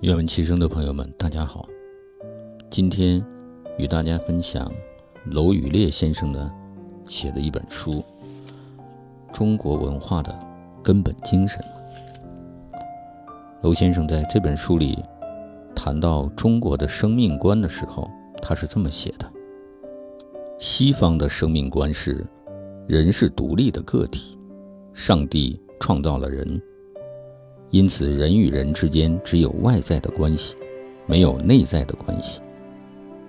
[0.00, 1.66] 愿闻其声的朋友们，大家好。
[2.68, 3.24] 今天
[3.78, 4.70] 与大家分享
[5.24, 6.50] 娄宇烈先生的
[7.06, 7.92] 写的一本书
[9.32, 10.38] 《中国文化的
[10.82, 11.58] 根本精神》。
[13.62, 15.02] 娄先生在这本书里
[15.74, 18.10] 谈到中国的生命观的时候，
[18.42, 19.32] 他是这么写的：
[20.58, 22.26] 西方的生命观是
[22.86, 24.38] 人是独立的个体，
[24.92, 26.60] 上帝创造了人。
[27.70, 30.54] 因此，人与人之间只有外在的关系，
[31.06, 32.42] 没有内在的关系。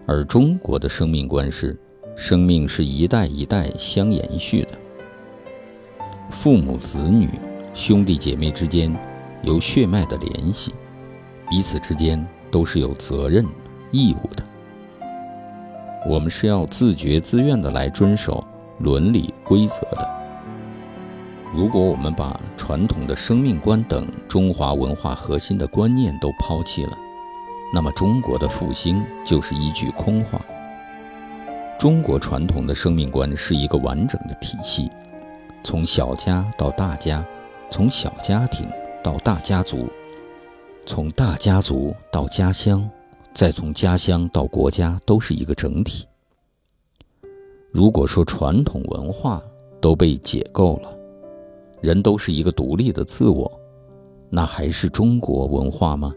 [0.06, 1.80] 而中国的生命观是，
[2.18, 4.72] 生命是一代一代相延续的。
[6.32, 7.30] 父母子女、
[7.74, 8.94] 兄弟姐妹之间
[9.42, 10.74] 有血脉的联系，
[11.50, 13.46] 彼此之间都是有责任、
[13.90, 14.44] 义务的。
[16.06, 18.46] 我们是要自觉自愿的来遵守
[18.80, 20.10] 伦理规则的。
[21.54, 26.98] 如果我们把传统的生命观等中华文化核心的观念都抛弃了，
[27.74, 30.42] 那么中国的复兴就是一句空话。
[31.80, 34.90] 中国传统的生命观是一个完整的体系，
[35.64, 37.24] 从小家到大家，
[37.70, 38.68] 从小家庭
[39.04, 39.88] 到大家族，
[40.86, 42.90] 从大家族到家乡，
[43.34, 46.06] 再从家乡到国家，都是一个整体。
[47.76, 49.44] 如果说传统文化
[49.82, 50.98] 都被解构了，
[51.82, 53.52] 人都是一个独立的自我，
[54.30, 56.16] 那还是中国文化吗？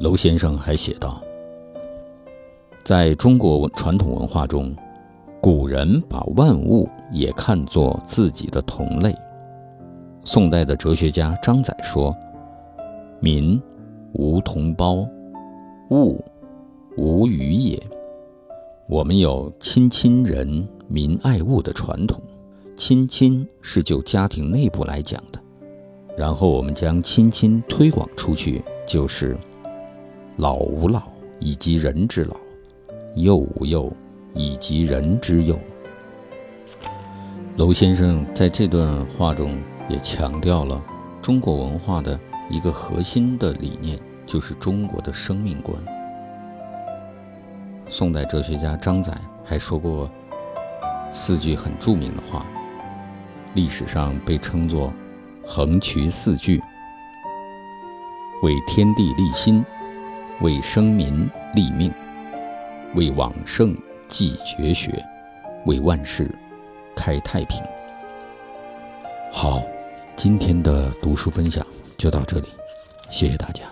[0.00, 1.20] 娄先生还写道，
[2.82, 4.74] 在中国传统文化中，
[5.38, 9.14] 古人把万物也看作自己的同类。
[10.22, 12.16] 宋代的哲学家张载说
[13.20, 13.60] ：“民
[14.14, 15.06] 无同胞，
[15.90, 16.24] 物
[16.96, 17.78] 无与也。”
[18.86, 22.22] 我们有亲亲人、民爱物的传统。
[22.76, 25.40] 亲亲是就家庭内部来讲的，
[26.18, 29.38] 然后我们将亲亲推广出去，就是
[30.36, 31.02] 老吾老
[31.38, 32.36] 以及人之老，
[33.14, 33.90] 幼吾幼
[34.34, 35.58] 以及人之幼。
[37.56, 39.56] 娄先生在这段话中
[39.88, 40.82] 也强调了
[41.22, 42.18] 中国文化的
[42.50, 45.74] 一个核心的理念，就是中国的生命观。
[47.88, 49.12] 宋代哲学家张载
[49.44, 50.10] 还说过
[51.12, 52.44] 四句很著名的话。
[53.54, 54.92] 历史上被称作
[55.46, 56.60] “横渠四句”，
[58.42, 59.64] 为天地立心，
[60.40, 61.92] 为生民立命，
[62.96, 63.76] 为往圣
[64.08, 65.00] 继绝学，
[65.66, 66.28] 为万世
[66.96, 67.62] 开太平。
[69.30, 69.62] 好，
[70.16, 71.64] 今天的读书分享
[71.96, 72.48] 就到这里，
[73.08, 73.62] 谢谢大家。